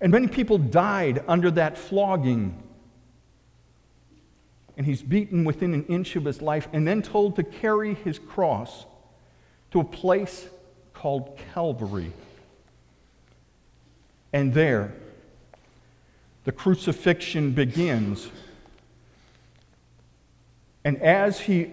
And 0.00 0.10
many 0.10 0.26
people 0.26 0.58
died 0.58 1.22
under 1.28 1.52
that 1.52 1.78
flogging. 1.78 2.60
And 4.76 4.84
he's 4.84 5.02
beaten 5.02 5.44
within 5.44 5.72
an 5.72 5.86
inch 5.86 6.16
of 6.16 6.24
his 6.24 6.42
life 6.42 6.68
and 6.72 6.86
then 6.86 7.00
told 7.00 7.36
to 7.36 7.44
carry 7.44 7.94
his 7.94 8.18
cross 8.18 8.86
to 9.70 9.80
a 9.80 9.84
place 9.84 10.46
called 10.94 11.38
Calvary. 11.52 12.12
And 14.32 14.52
there, 14.52 14.92
the 16.44 16.52
crucifixion 16.52 17.52
begins. 17.52 18.28
And 20.84 21.00
as 21.02 21.40
he 21.40 21.70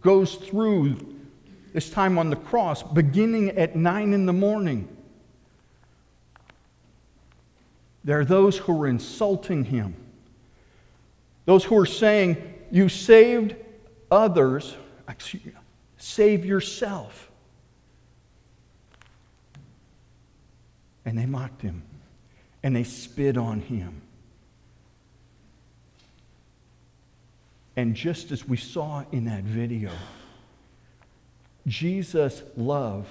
goes 0.00 0.34
through 0.34 1.14
this 1.74 1.90
time 1.90 2.18
on 2.18 2.30
the 2.30 2.36
cross, 2.36 2.82
beginning 2.84 3.50
at 3.50 3.74
nine 3.74 4.12
in 4.12 4.26
the 4.26 4.32
morning. 4.32 4.88
There 8.04 8.20
are 8.20 8.24
those 8.24 8.56
who 8.56 8.82
are 8.82 8.86
insulting 8.86 9.64
him, 9.64 9.96
those 11.46 11.64
who 11.64 11.76
are 11.76 11.86
saying, 11.86 12.36
You 12.70 12.88
saved 12.88 13.56
others, 14.08 14.76
excuse, 15.08 15.52
save 15.98 16.44
yourself. 16.44 17.30
And 21.04 21.18
they 21.18 21.26
mocked 21.26 21.62
him 21.62 21.82
and 22.62 22.74
they 22.74 22.84
spit 22.84 23.36
on 23.36 23.60
him. 23.60 24.00
And 27.76 27.94
just 27.94 28.30
as 28.30 28.46
we 28.48 28.56
saw 28.56 29.04
in 29.12 29.24
that 29.24 29.42
video, 29.42 29.90
Jesus' 31.66 32.42
love 32.56 33.08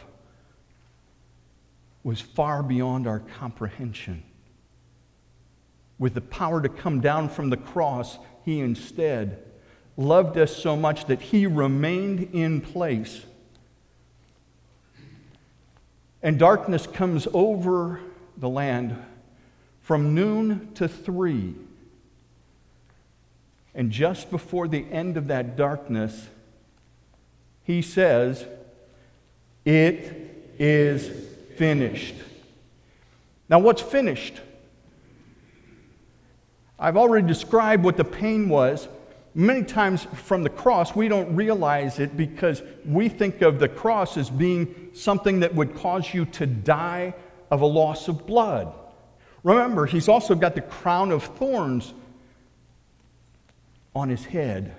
was 2.03 2.21
far 2.21 2.63
beyond 2.63 3.07
our 3.07 3.19
comprehension. 3.19 4.23
With 5.99 6.13
the 6.13 6.21
power 6.21 6.61
to 6.61 6.69
come 6.69 7.01
down 7.01 7.29
from 7.29 7.49
the 7.49 7.57
cross, 7.57 8.17
he 8.43 8.59
instead 8.59 9.43
loved 9.95 10.37
us 10.37 10.55
so 10.55 10.75
much 10.75 11.05
that 11.05 11.21
he 11.21 11.45
remained 11.45 12.29
in 12.33 12.61
place. 12.61 13.25
And 16.23 16.39
darkness 16.39 16.87
comes 16.87 17.27
over 17.33 17.99
the 18.37 18.47
land 18.47 18.97
from 19.81 20.15
noon 20.15 20.73
to 20.75 20.87
three. 20.87 21.53
And 23.75 23.91
just 23.91 24.31
before 24.31 24.69
the 24.69 24.85
end 24.89 25.17
of 25.17 25.27
that 25.27 25.57
darkness, 25.57 26.29
he 27.63 27.81
says, 27.81 28.45
It 29.65 30.53
is 30.57 31.09
finished. 31.57 32.15
Now, 33.49 33.59
what's 33.59 33.81
finished? 33.81 34.39
I've 36.79 36.97
already 36.97 37.27
described 37.27 37.83
what 37.83 37.97
the 37.97 38.05
pain 38.05 38.47
was. 38.47 38.87
Many 39.35 39.63
times 39.63 40.03
from 40.13 40.43
the 40.43 40.49
cross, 40.49 40.95
we 40.95 41.07
don't 41.07 41.35
realize 41.35 41.99
it 41.99 42.15
because 42.15 42.61
we 42.85 43.09
think 43.09 43.41
of 43.41 43.59
the 43.59 43.67
cross 43.67 44.15
as 44.15 44.29
being 44.29 44.91
something 44.93 45.39
that 45.39 45.55
would 45.55 45.75
cause 45.75 46.13
you 46.13 46.25
to 46.25 46.45
die 46.45 47.15
of 47.49 47.61
a 47.61 47.65
loss 47.65 48.07
of 48.07 48.27
blood. 48.27 48.73
Remember, 49.43 49.85
he's 49.87 50.07
also 50.07 50.35
got 50.35 50.53
the 50.53 50.61
crown 50.61 51.11
of 51.11 51.23
thorns 51.23 51.93
on 53.95 54.09
his 54.09 54.23
head. 54.23 54.75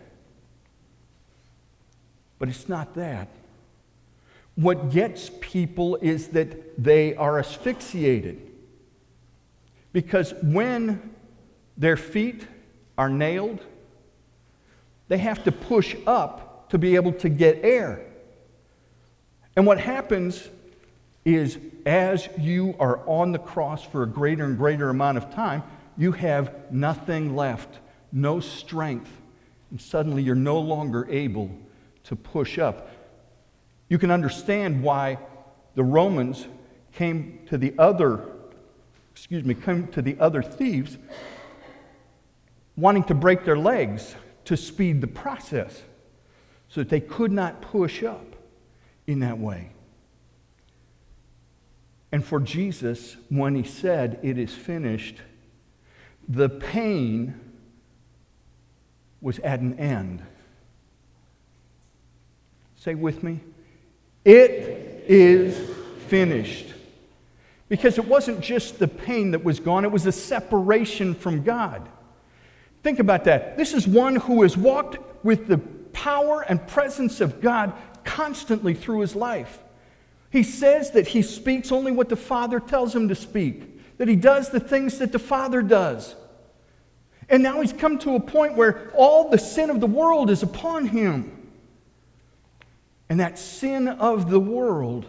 But 2.39 2.49
it's 2.49 2.69
not 2.69 2.95
that. 2.95 3.29
What 4.55 4.91
gets 4.91 5.31
people 5.41 5.97
is 5.97 6.29
that 6.29 6.83
they 6.83 7.17
are 7.17 7.39
asphyxiated. 7.41 8.41
Because 9.93 10.33
when 10.43 11.15
their 11.77 11.97
feet 11.97 12.47
are 12.97 13.09
nailed, 13.09 13.61
they 15.09 15.19
have 15.19 15.45
to 15.45 15.53
push 15.53 15.95
up 16.07 16.69
to 16.71 16.79
be 16.79 16.95
able 16.97 17.13
to 17.13 17.29
get 17.29 17.65
air. 17.65 18.05
And 19.57 19.67
what 19.67 19.79
happens 19.79 20.49
is, 21.25 21.59
as 21.87 22.29
you 22.39 22.75
are 22.79 23.01
on 23.07 23.33
the 23.33 23.39
cross 23.39 23.83
for 23.85 24.03
a 24.03 24.07
greater 24.07 24.45
and 24.45 24.57
greater 24.57 24.89
amount 24.89 25.19
of 25.19 25.33
time, 25.33 25.63
you 25.97 26.13
have 26.13 26.73
nothing 26.73 27.37
left, 27.37 27.79
no 28.13 28.41
strength, 28.41 29.11
and 29.71 29.81
suddenly 29.81 30.23
you're 30.23 30.35
no 30.35 30.59
longer 30.59 31.07
able 31.11 31.51
to 32.05 32.17
push 32.17 32.59
up. 32.59 32.91
You 33.89 33.99
can 33.99 34.11
understand 34.11 34.83
why 34.83 35.19
the 35.75 35.85
Romans 35.85 36.47
came 36.93 37.41
to 37.49 37.59
the 37.59 37.75
other, 37.79 38.21
excuse 39.13 39.45
me, 39.45 39.55
came 39.55 39.87
to 39.89 40.03
the 40.03 40.17
other 40.19 40.43
thieves 40.43 40.99
wanting 42.77 43.05
to 43.05 43.15
break 43.15 43.45
their 43.45 43.59
legs 43.59 44.17
to 44.45 44.57
speed 44.57 45.01
the 45.01 45.07
process 45.07 45.83
so 46.69 46.81
that 46.81 46.89
they 46.89 47.01
could 47.01 47.33
not 47.33 47.61
push 47.61 48.03
up 48.03 48.35
in 49.07 49.21
that 49.21 49.39
way. 49.39 49.71
And 52.13 52.25
for 52.25 52.39
Jesus, 52.41 53.17
when 53.29 53.55
he 53.55 53.65
said, 53.65 54.21
It 54.23 54.39
is 54.39 54.55
finished, 54.55 55.17
the 56.29 56.49
pain 56.49 57.41
was 59.21 59.39
at 59.41 59.61
an 59.61 59.79
end. 59.79 60.23
Say 62.77 62.95
with 62.95 63.23
me, 63.23 63.41
It 64.25 65.05
is 65.09 65.71
finished. 66.07 66.67
Because 67.69 67.99
it 67.99 68.07
wasn't 68.07 68.41
just 68.41 68.79
the 68.79 68.87
pain 68.87 69.33
that 69.33 69.43
was 69.43 69.59
gone, 69.59 69.85
it 69.85 69.91
was 69.91 70.07
a 70.07 70.13
separation 70.13 71.15
from 71.15 71.43
God. 71.43 71.89
Think 72.85 72.99
about 72.99 73.25
that. 73.25 73.57
This 73.57 73.73
is 73.73 73.89
one 73.89 74.15
who 74.15 74.43
has 74.43 74.59
walked 74.59 74.99
with 75.25 75.49
the 75.49 75.57
power 75.95 76.43
and 76.43 76.65
presence 76.69 77.23
of 77.23 77.41
God 77.41 77.73
constantly 78.05 78.75
through 78.75 79.01
his 79.01 79.17
life. 79.17 79.59
He 80.29 80.43
says 80.43 80.91
that 80.91 81.09
he 81.09 81.23
speaks 81.23 81.73
only 81.73 81.93
what 81.93 82.11
the 82.11 82.17
Father 82.17 82.61
tells 82.61 82.95
him 82.95 83.09
to 83.09 83.15
speak, 83.15 83.97
that 83.97 84.07
he 84.07 84.17
does 84.17 84.51
the 84.51 84.61
things 84.61 84.99
that 84.99 85.13
the 85.13 85.19
Father 85.19 85.63
does. 85.63 86.15
And 87.31 87.43
now 87.43 87.63
he's 87.63 87.73
come 87.73 87.99
to 88.01 88.17
a 88.17 88.21
point 88.21 88.55
where 88.55 88.93
all 88.95 89.31
the 89.31 89.39
sin 89.39 89.71
of 89.71 89.81
the 89.81 89.87
world 89.87 90.29
is 90.29 90.43
upon 90.43 90.87
him. 90.87 91.51
And 93.09 93.19
that 93.19 93.39
sin 93.39 93.89
of 93.89 94.29
the 94.29 94.41
world 94.41 95.07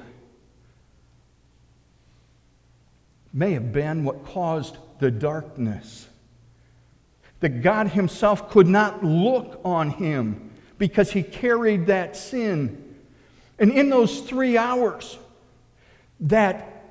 may 3.33 3.51
have 3.51 3.73
been 3.73 4.05
what 4.05 4.23
caused 4.23 4.77
the 4.99 5.11
darkness 5.11 6.07
that 7.45 7.61
God 7.61 7.89
Himself 7.89 8.49
could 8.49 8.65
not 8.65 9.03
look 9.03 9.61
on 9.63 9.91
him 9.91 10.49
because 10.79 11.11
he 11.11 11.21
carried 11.21 11.85
that 11.85 12.17
sin. 12.17 12.95
And 13.59 13.71
in 13.71 13.91
those 13.91 14.21
three 14.21 14.57
hours, 14.57 15.19
that 16.21 16.87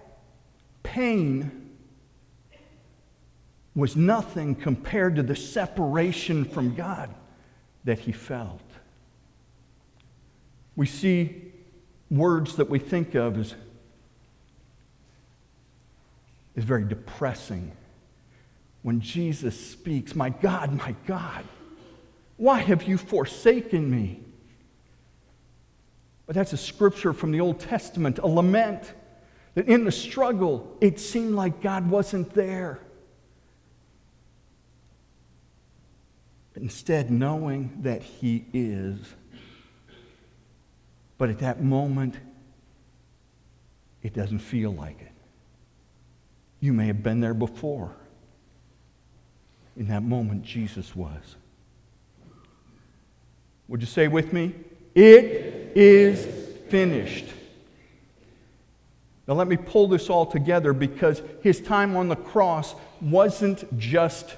pain 0.84 1.72
was 3.74 3.96
nothing 3.96 4.54
compared 4.54 5.16
to 5.16 5.24
the 5.24 5.34
separation 5.34 6.44
from 6.44 6.76
God 6.76 7.12
that 7.82 7.98
he 7.98 8.12
felt. 8.12 8.62
We 10.76 10.86
see 10.86 11.50
words 12.12 12.54
that 12.54 12.70
we 12.70 12.78
think 12.78 13.16
of 13.16 13.38
as, 13.38 13.56
as 16.56 16.62
very 16.62 16.84
depressing 16.84 17.72
when 18.84 19.00
Jesus 19.00 19.58
speaks, 19.58 20.14
My 20.14 20.28
God, 20.28 20.70
my 20.76 20.94
God, 21.06 21.42
why 22.36 22.60
have 22.60 22.82
you 22.82 22.98
forsaken 22.98 23.90
me? 23.90 24.20
But 26.26 26.36
that's 26.36 26.52
a 26.52 26.58
scripture 26.58 27.14
from 27.14 27.32
the 27.32 27.40
Old 27.40 27.60
Testament, 27.60 28.18
a 28.18 28.26
lament 28.26 28.92
that 29.54 29.68
in 29.68 29.84
the 29.84 29.92
struggle, 29.92 30.76
it 30.82 31.00
seemed 31.00 31.34
like 31.34 31.62
God 31.62 31.88
wasn't 31.88 32.34
there. 32.34 32.78
But 36.52 36.62
instead, 36.62 37.10
knowing 37.10 37.78
that 37.84 38.02
He 38.02 38.44
is. 38.52 38.98
But 41.16 41.30
at 41.30 41.38
that 41.38 41.62
moment, 41.62 42.16
it 44.02 44.12
doesn't 44.12 44.40
feel 44.40 44.74
like 44.74 45.00
it. 45.00 45.12
You 46.60 46.74
may 46.74 46.86
have 46.88 47.02
been 47.02 47.20
there 47.20 47.32
before 47.32 47.96
in 49.76 49.88
that 49.88 50.02
moment 50.02 50.42
Jesus 50.42 50.94
was. 50.94 51.36
Would 53.68 53.80
you 53.80 53.86
say 53.86 54.08
with 54.08 54.32
me? 54.32 54.54
It 54.94 55.72
is 55.74 56.26
finished. 56.68 57.26
Now, 59.26 59.34
let 59.34 59.48
me 59.48 59.56
pull 59.56 59.88
this 59.88 60.10
all 60.10 60.26
together 60.26 60.72
because 60.72 61.22
his 61.42 61.60
time 61.60 61.96
on 61.96 62.08
the 62.08 62.16
cross 62.16 62.74
wasn't 63.00 63.78
just 63.78 64.36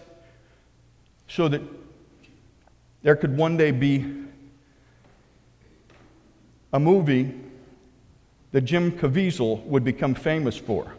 so 1.29 1.49
that 1.49 1.61
there 3.03 3.17
could 3.17 3.37
one 3.37 3.57
day 3.57 3.73
be 3.73 4.25
a 6.73 6.79
movie 6.79 7.35
that 8.53 8.61
Jim 8.63 8.93
Caviezel 8.93 9.65
would 9.65 9.83
become 9.83 10.15
famous 10.15 10.57
for 10.57 10.96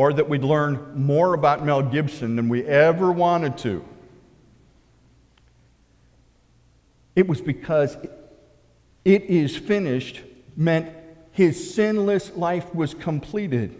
or 0.00 0.14
that 0.14 0.30
we'd 0.30 0.42
learn 0.42 0.92
more 0.94 1.34
about 1.34 1.62
Mel 1.62 1.82
Gibson 1.82 2.34
than 2.34 2.48
we 2.48 2.64
ever 2.64 3.12
wanted 3.12 3.58
to. 3.58 3.84
It 7.14 7.28
was 7.28 7.42
because 7.42 7.98
it 9.04 9.24
is 9.24 9.54
finished 9.54 10.22
meant 10.56 10.90
his 11.32 11.74
sinless 11.74 12.34
life 12.34 12.74
was 12.74 12.94
completed. 12.94 13.76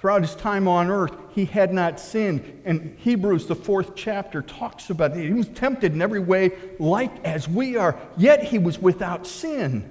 Throughout 0.00 0.22
his 0.22 0.34
time 0.34 0.66
on 0.66 0.90
earth, 0.90 1.14
he 1.36 1.44
had 1.44 1.72
not 1.72 2.00
sinned. 2.00 2.62
And 2.64 2.98
Hebrews, 2.98 3.46
the 3.46 3.54
fourth 3.54 3.94
chapter, 3.94 4.42
talks 4.42 4.90
about 4.90 5.16
it. 5.16 5.24
He 5.24 5.34
was 5.34 5.46
tempted 5.50 5.92
in 5.92 6.02
every 6.02 6.18
way, 6.18 6.50
like 6.80 7.24
as 7.24 7.48
we 7.48 7.76
are, 7.76 7.96
yet 8.16 8.42
he 8.42 8.58
was 8.58 8.76
without 8.80 9.24
sin. 9.24 9.88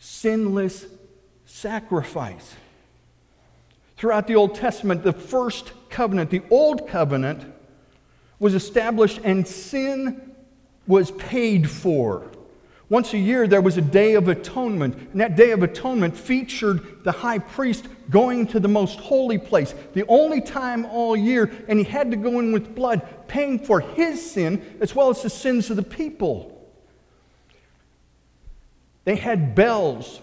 Sinless 0.00 0.84
sacrifice. 1.60 2.54
Throughout 3.96 4.28
the 4.28 4.36
Old 4.36 4.54
Testament, 4.54 5.02
the 5.02 5.12
first 5.12 5.72
covenant, 5.90 6.30
the 6.30 6.42
Old 6.50 6.86
Covenant, 6.88 7.52
was 8.38 8.54
established 8.54 9.20
and 9.24 9.46
sin 9.46 10.34
was 10.86 11.10
paid 11.10 11.68
for. 11.68 12.30
Once 12.88 13.12
a 13.12 13.18
year, 13.18 13.48
there 13.48 13.60
was 13.60 13.76
a 13.76 13.82
Day 13.82 14.14
of 14.14 14.28
Atonement, 14.28 14.94
and 14.94 15.20
that 15.20 15.34
Day 15.34 15.50
of 15.50 15.64
Atonement 15.64 16.16
featured 16.16 17.02
the 17.02 17.10
high 17.10 17.40
priest 17.40 17.86
going 18.08 18.46
to 18.46 18.60
the 18.60 18.68
most 18.68 19.00
holy 19.00 19.36
place, 19.36 19.74
the 19.94 20.06
only 20.06 20.40
time 20.40 20.86
all 20.86 21.16
year, 21.16 21.50
and 21.66 21.80
he 21.80 21.84
had 21.84 22.12
to 22.12 22.16
go 22.16 22.38
in 22.38 22.52
with 22.52 22.74
blood, 22.76 23.02
paying 23.26 23.58
for 23.58 23.80
his 23.80 24.30
sin 24.30 24.78
as 24.80 24.94
well 24.94 25.10
as 25.10 25.22
the 25.22 25.28
sins 25.28 25.68
of 25.70 25.76
the 25.76 25.82
people. 25.82 26.54
They 29.04 29.16
had 29.16 29.56
bells 29.56 30.20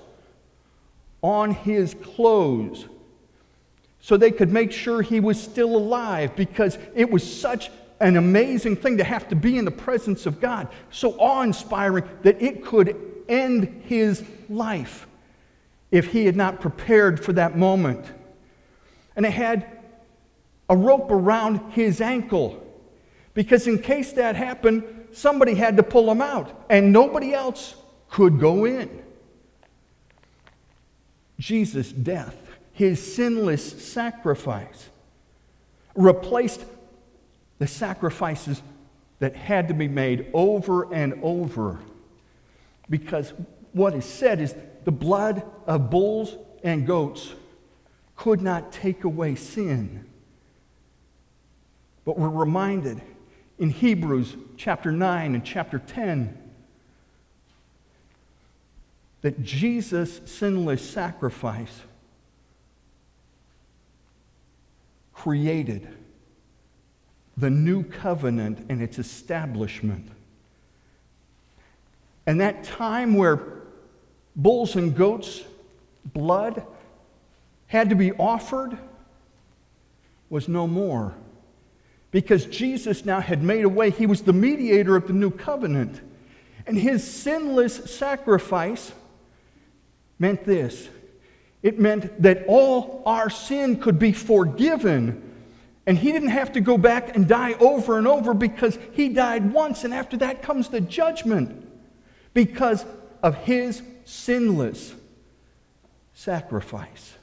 on 1.26 1.50
his 1.50 1.96
clothes 1.96 2.86
so 4.00 4.16
they 4.16 4.30
could 4.30 4.52
make 4.52 4.72
sure 4.72 5.02
he 5.02 5.20
was 5.20 5.42
still 5.42 5.76
alive 5.76 6.36
because 6.36 6.78
it 6.94 7.10
was 7.10 7.24
such 7.24 7.72
an 8.00 8.16
amazing 8.16 8.76
thing 8.76 8.98
to 8.98 9.04
have 9.04 9.28
to 9.30 9.36
be 9.36 9.58
in 9.58 9.66
the 9.66 9.72
presence 9.72 10.28
of 10.28 10.40
God, 10.40 10.68
so 10.92 11.14
awe 11.14 11.42
inspiring 11.42 12.08
that 12.22 12.40
it 12.40 12.64
could 12.64 12.96
end 13.28 13.82
his 13.88 14.24
life 14.50 15.08
if 15.90 16.12
he 16.12 16.28
had 16.28 16.36
not 16.36 16.62
prepared 16.62 17.24
for 17.24 17.34
that 17.34 17.58
moment. 17.58 18.06
And 19.16 19.26
it 19.26 19.32
had 19.32 19.66
a 20.70 20.78
rope 20.78 21.10
around 21.10 21.72
his 21.72 22.02
ankle 22.02 22.64
because, 23.34 23.66
in 23.66 23.80
case 23.80 24.14
that 24.14 24.36
happened, 24.36 24.84
somebody 25.12 25.56
had 25.56 25.78
to 25.78 25.84
pull 25.84 26.12
him 26.12 26.22
out 26.22 26.66
and 26.70 26.94
nobody 26.94 27.34
else 27.34 27.74
could 28.12 28.40
go 28.40 28.66
in. 28.66 29.05
Jesus' 31.40 31.92
death 31.92 32.36
his 32.76 33.16
sinless 33.16 33.64
sacrifice, 33.82 34.90
replaced 35.96 36.62
the 37.58 37.68
sacrifices 37.68 38.62
that 39.20 39.34
had 39.34 39.70
to 39.70 39.74
be 39.74 39.88
made 39.88 40.30
over 40.34 40.94
and 40.94 41.18
over. 41.24 41.80
Because 42.90 43.34
what 43.72 43.94
is 43.96 44.04
said 44.04 44.42
is 44.42 44.54
the 44.84 44.92
blood 44.92 45.42
of 45.66 45.90
bulls 45.90 46.36
and 46.66 46.86
goats 46.86 47.32
could 48.18 48.42
not 48.42 48.74
take 48.74 49.06
away 49.06 49.36
sin. 49.36 50.06
But 52.04 52.20
we're 52.20 52.28
reminded 52.28 53.02
in 53.58 53.70
Hebrews 53.70 54.36
chapter 54.58 54.92
9 54.92 55.34
and 55.34 55.46
chapter 55.46 55.80
10 55.80 56.45
that 59.26 59.42
Jesus' 59.42 60.22
sinless 60.26 60.88
sacrifice 60.88 61.82
created 65.16 65.88
the 67.36 67.50
new 67.50 67.82
covenant 67.82 68.64
and 68.70 68.84
its 68.84 69.00
establishment. 69.00 70.08
And 72.28 72.40
that 72.40 72.66
time 72.66 73.16
where 73.16 73.42
bulls 74.36 74.76
and 74.76 74.96
goats' 74.96 75.44
blood 76.06 76.64
had 77.66 77.90
to 77.90 77.96
be 77.96 78.12
offered 78.12 78.78
was 80.30 80.48
no 80.48 80.68
more. 80.68 81.16
Because 82.12 82.46
Jesus 82.46 83.06
now 83.06 83.22
had 83.22 83.42
made 83.42 83.66
a 83.66 83.70
way, 83.70 83.90
he 83.90 84.06
was 84.06 84.22
the 84.22 84.34
mediator 84.34 84.96
of 84.96 85.08
the 85.08 85.14
new 85.14 85.32
covenant. 85.32 86.00
And 86.68 86.78
his 86.78 87.04
sinless 87.04 87.92
sacrifice 87.92 88.92
meant 90.20 90.46
this 90.46 90.90
it 91.66 91.80
meant 91.80 92.22
that 92.22 92.46
all 92.46 93.02
our 93.08 93.28
sin 93.28 93.80
could 93.80 93.98
be 93.98 94.12
forgiven. 94.12 95.34
And 95.88 95.98
he 95.98 96.12
didn't 96.12 96.30
have 96.30 96.54
to 96.54 96.62
go 96.62 96.78
back 96.78 97.16
and 97.16 97.28
die 97.28 97.54
over 97.54 97.98
and 97.98 98.08
over 98.08 98.36
because 98.36 98.78
he 98.92 99.10
died 99.10 99.52
once, 99.52 99.84
and 99.84 99.92
after 99.92 100.16
that 100.18 100.44
comes 100.44 100.70
the 100.70 100.80
judgment 100.80 101.68
because 102.36 102.86
of 103.24 103.34
his 103.38 103.82
sinless 104.04 104.94
sacrifice. 106.14 107.16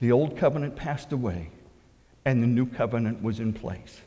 The 0.00 0.10
old 0.10 0.38
covenant 0.38 0.76
passed 0.76 1.12
away, 1.12 1.50
and 2.24 2.42
the 2.42 2.46
new 2.46 2.64
covenant 2.64 3.22
was 3.22 3.38
in 3.38 3.52
place. 3.52 4.00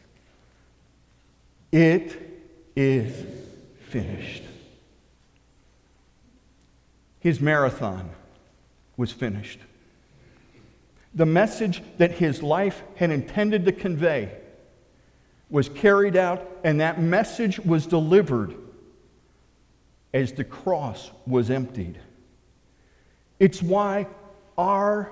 It 1.72 2.18
is 2.76 3.28
finished. 3.90 4.42
His 7.20 7.42
marathon 7.42 8.10
was 8.96 9.12
finished. 9.12 9.60
The 11.14 11.26
message 11.26 11.82
that 11.98 12.12
his 12.12 12.44
life 12.44 12.84
had 12.96 13.12
intended 13.12 13.66
to 13.66 13.72
convey 13.72 14.32
was 15.50 15.70
carried 15.70 16.16
out, 16.16 16.46
and 16.64 16.82
that 16.82 17.02
message 17.02 17.60
was 17.60 17.88
delivered 17.88 18.54
as 20.14 20.34
the 20.34 20.44
cross 20.44 21.12
was 21.26 21.50
emptied. 21.50 22.00
It's 23.40 23.62
why 23.62 24.08
our 24.58 25.12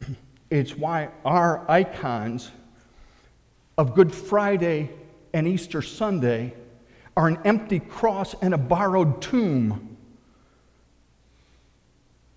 it's 0.50 0.76
why 0.76 1.10
our 1.24 1.68
icons 1.70 2.50
of 3.76 3.94
Good 3.94 4.14
Friday 4.14 4.90
and 5.32 5.46
Easter 5.46 5.82
Sunday 5.82 6.54
are 7.16 7.28
an 7.28 7.38
empty 7.44 7.80
cross 7.80 8.34
and 8.40 8.54
a 8.54 8.58
borrowed 8.58 9.20
tomb 9.20 9.96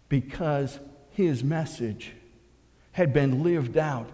because 0.10 0.80
his 1.12 1.44
message 1.44 2.14
had 2.92 3.14
been 3.14 3.44
lived 3.44 3.78
out 3.78 4.10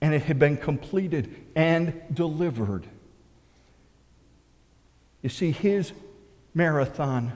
and 0.00 0.14
it 0.14 0.22
had 0.22 0.38
been 0.38 0.56
completed 0.56 1.34
and 1.54 2.00
delivered. 2.12 2.86
You 5.22 5.28
see, 5.28 5.50
his 5.50 5.92
marathon 6.54 7.32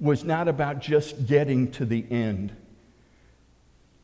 was 0.00 0.24
not 0.24 0.48
about 0.48 0.80
just 0.80 1.26
getting 1.26 1.70
to 1.72 1.84
the 1.84 2.04
end. 2.10 2.54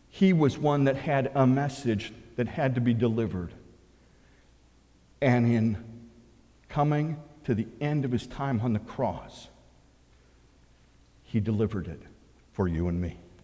He 0.09 0.33
was 0.33 0.59
one 0.59 0.85
that 0.85 0.97
had 0.97 1.31
a 1.35 1.47
message 1.47 2.13
that 2.37 2.49
had 2.49 2.75
to 2.75 2.81
be 2.81 2.95
delivered. 2.95 3.53
And 5.23 5.47
in 5.47 5.85
coming 6.69 7.17
to 7.51 7.55
the 7.57 7.67
end 7.81 8.05
of 8.05 8.13
his 8.13 8.29
time 8.29 8.61
on 8.61 8.75
the 8.75 8.79
cross, 8.79 9.49
he 11.25 11.41
delivered 11.41 11.89
it 11.89 12.01
for 12.53 12.69
you 12.69 12.87
and 12.87 13.01
me. 13.01 13.19